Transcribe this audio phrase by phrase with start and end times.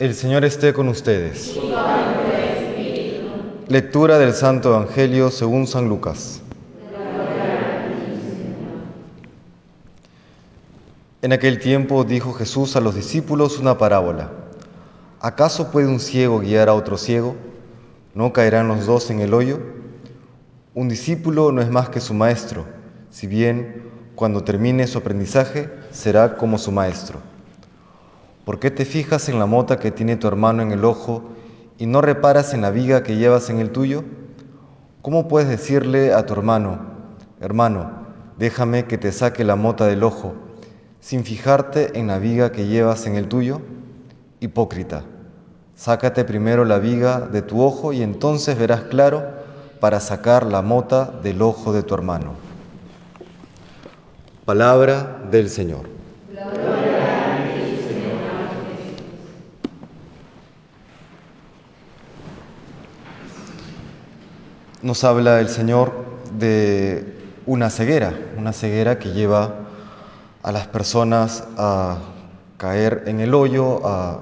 [0.00, 1.60] El Señor esté con ustedes.
[3.68, 6.40] Lectura del Santo Evangelio según San Lucas.
[11.20, 14.30] En aquel tiempo dijo Jesús a los discípulos una parábola.
[15.20, 17.36] ¿Acaso puede un ciego guiar a otro ciego?
[18.14, 19.60] ¿No caerán los dos en el hoyo?
[20.72, 22.64] Un discípulo no es más que su maestro,
[23.10, 23.82] si bien
[24.14, 27.20] cuando termine su aprendizaje será como su maestro.
[28.50, 31.22] ¿Por qué te fijas en la mota que tiene tu hermano en el ojo
[31.78, 34.02] y no reparas en la viga que llevas en el tuyo?
[35.02, 36.80] ¿Cómo puedes decirle a tu hermano,
[37.40, 37.92] hermano,
[38.38, 40.34] déjame que te saque la mota del ojo,
[40.98, 43.60] sin fijarte en la viga que llevas en el tuyo?
[44.40, 45.04] Hipócrita,
[45.76, 49.22] sácate primero la viga de tu ojo y entonces verás claro
[49.78, 52.32] para sacar la mota del ojo de tu hermano.
[54.44, 55.99] Palabra del Señor.
[64.82, 65.92] Nos habla el Señor
[66.38, 67.14] de
[67.46, 69.54] una ceguera, una ceguera que lleva
[70.42, 71.98] a las personas a
[72.56, 74.20] caer en el hoyo, a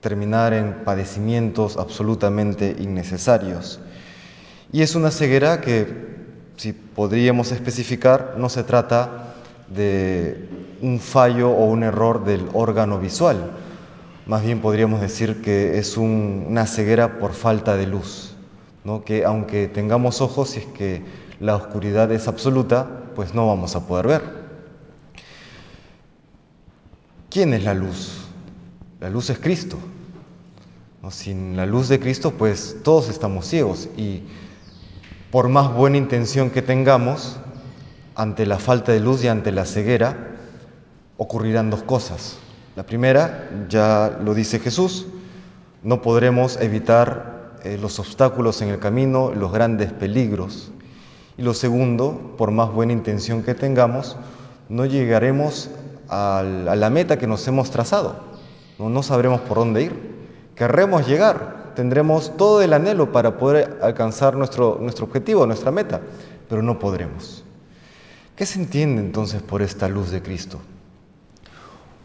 [0.00, 3.80] terminar en padecimientos absolutamente innecesarios.
[4.72, 6.14] Y es una ceguera que,
[6.56, 9.34] si podríamos especificar, no se trata
[9.68, 10.48] de
[10.80, 13.52] un fallo o un error del órgano visual,
[14.26, 18.33] más bien podríamos decir que es una ceguera por falta de luz
[19.04, 21.02] que aunque tengamos ojos, si es que
[21.40, 24.22] la oscuridad es absoluta, pues no vamos a poder ver.
[27.30, 28.26] ¿Quién es la luz?
[29.00, 29.78] La luz es Cristo.
[31.10, 34.22] Sin la luz de Cristo, pues todos estamos ciegos y
[35.30, 37.36] por más buena intención que tengamos,
[38.14, 40.36] ante la falta de luz y ante la ceguera,
[41.18, 42.38] ocurrirán dos cosas.
[42.76, 45.06] La primera, ya lo dice Jesús,
[45.82, 47.33] no podremos evitar
[47.64, 50.70] eh, los obstáculos en el camino, los grandes peligros.
[51.36, 54.16] Y lo segundo, por más buena intención que tengamos,
[54.68, 55.70] no llegaremos
[56.08, 58.34] a la meta que nos hemos trazado.
[58.78, 60.14] No, sabremos por dónde ir.
[60.54, 66.00] Querremos llegar, tendremos todo el anhelo para poder alcanzar nuestro, nuestro objetivo, nuestra meta,
[66.48, 67.44] pero no podremos.
[68.36, 70.60] ¿Qué se entiende entonces por esta luz de Cristo?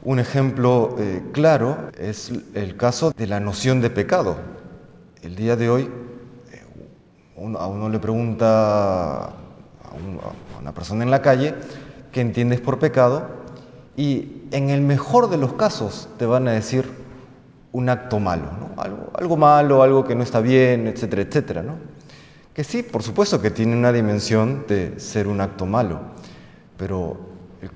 [0.03, 4.37] Un ejemplo eh, claro es el caso de la noción de pecado.
[5.21, 5.89] El día de hoy
[6.53, 9.31] eh, a uno le pregunta a,
[10.61, 11.55] una persona en la calle
[12.13, 13.27] qué entiendes por pecado
[13.97, 16.89] y en el mejor de los casos te van a decir
[17.73, 18.47] un acto malo,
[19.13, 21.65] algo, malo, algo que no está bien, etcétera, etcétera.
[22.53, 25.99] Que sí, por supuesto que tiene una dimensión de ser un acto malo,
[26.77, 27.17] pero
[27.61, 27.71] el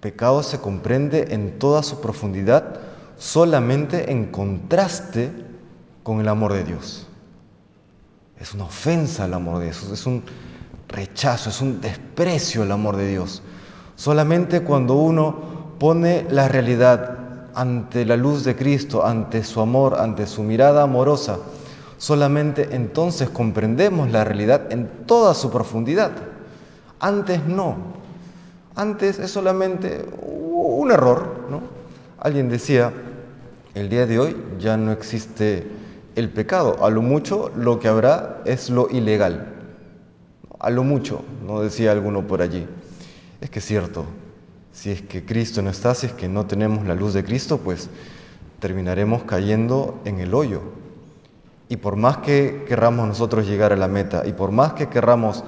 [0.00, 2.80] pecado se comprende en toda su profundidad
[3.18, 5.47] solamente en contraste
[6.08, 7.06] con el amor de Dios.
[8.40, 10.22] Es una ofensa al amor de Dios, es un
[10.88, 13.42] rechazo, es un desprecio al amor de Dios.
[13.94, 15.36] Solamente cuando uno
[15.78, 21.40] pone la realidad ante la luz de Cristo, ante su amor, ante su mirada amorosa,
[21.98, 26.12] solamente entonces comprendemos la realidad en toda su profundidad.
[27.00, 27.76] Antes no.
[28.76, 31.60] Antes es solamente un error, ¿no?
[32.18, 32.94] Alguien decía,
[33.74, 35.76] el día de hoy ya no existe
[36.18, 36.84] el pecado.
[36.84, 39.54] A lo mucho lo que habrá es lo ilegal.
[40.58, 42.66] A lo mucho, no decía alguno por allí.
[43.40, 44.04] Es que es cierto,
[44.72, 47.58] si es que Cristo no está, si es que no tenemos la luz de Cristo,
[47.58, 47.88] pues
[48.58, 50.62] terminaremos cayendo en el hoyo.
[51.68, 55.44] Y por más que querramos nosotros llegar a la meta, y por más que querramos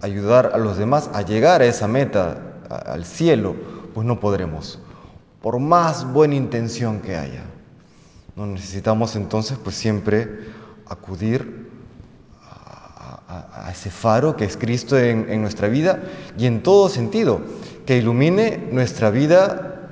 [0.00, 3.54] ayudar a los demás a llegar a esa meta, al cielo,
[3.94, 4.78] pues no podremos,
[5.42, 7.44] por más buena intención que haya.
[8.36, 10.28] No necesitamos entonces pues siempre
[10.86, 11.70] acudir
[12.42, 16.02] a, ese faro que es Cristo en, en nuestra vida
[16.38, 17.40] y en todo sentido,
[17.86, 19.88] que ilumine nuestra vida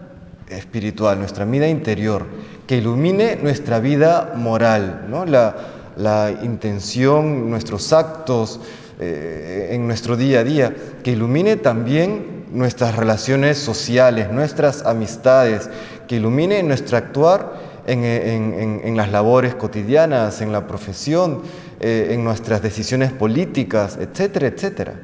[0.49, 2.27] espiritual, nuestra vida interior,
[2.67, 5.25] que ilumine nuestra vida moral, ¿no?
[5.25, 5.57] la,
[5.97, 8.61] la intención, nuestros actos
[9.01, 15.69] eh, en nuestro día a día, que ilumine también nuestras relaciones sociales, nuestras amistades,
[16.07, 17.54] que ilumine nuestro actuar
[17.87, 21.43] en, las labores cotidianas, en la profesión,
[21.81, 25.01] eh, en nuestras decisiones políticas, etcétera, etcétera.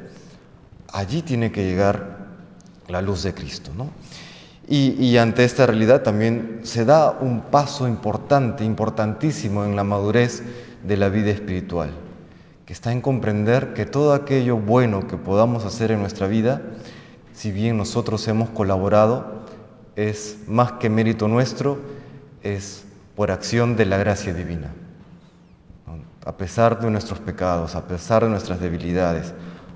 [0.93, 2.19] Allí tiene que llegar
[2.88, 3.71] la luz de Cristo.
[3.77, 3.91] ¿no?
[4.69, 10.43] Y, y, ante esta realidad también se da un paso importante, importantísimo en la madurez
[10.85, 11.91] de la vida espiritual,
[12.67, 16.62] que está en comprender que todo aquello bueno que podamos hacer en nuestra vida,
[17.32, 19.41] si bien nosotros hemos colaborado,
[19.97, 21.79] es más que mérito nuestro,
[22.42, 22.84] es
[23.16, 24.72] por acción de la gracia divina.
[26.25, 29.32] A pesar de nuestros pecados, a pesar de nuestras debilidades,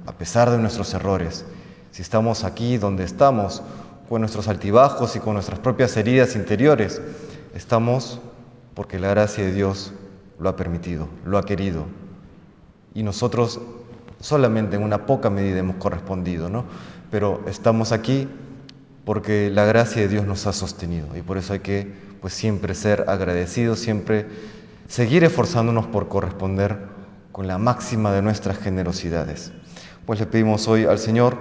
[0.06, 1.44] a pesar de nuestros errores,
[1.90, 3.62] si estamos aquí donde estamos,
[4.08, 7.00] con nuestros altibajos y con nuestras propias heridas interiores,
[7.54, 8.20] estamos
[8.74, 9.92] porque la gracia de Dios
[10.38, 11.86] lo ha permitido, lo ha querido.
[12.94, 13.60] Y nosotros
[14.20, 16.64] solamente en una poca medida hemos correspondido, ¿no?
[17.10, 18.28] Pero estamos aquí
[19.04, 22.74] porque la gracia de Dios nos ha sostenido y por eso hay que pues siempre
[22.74, 24.26] ser agradecidos, siempre
[24.88, 26.78] seguir esforzándonos por corresponder
[27.32, 29.52] con la máxima de nuestras generosidades.
[30.06, 31.36] Pues le pedimos hoy al Señor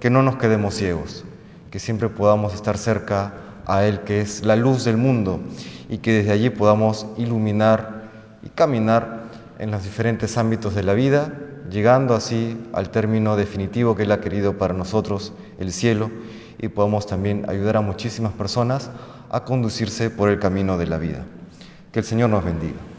[0.00, 1.24] que no nos quedemos ciegos,
[1.70, 3.34] que siempre podamos estar cerca
[3.66, 5.40] a Él, que es la luz del mundo,
[5.88, 8.10] y que desde allí podamos iluminar
[8.42, 9.24] y caminar
[9.58, 11.32] en los diferentes ámbitos de la vida,
[11.70, 16.10] llegando así al término definitivo que Él ha querido para nosotros, el cielo,
[16.58, 18.90] y podamos también ayudar a muchísimas personas
[19.30, 21.24] a conducirse por el camino de la vida.
[21.92, 22.95] Que el Señor nos bendiga.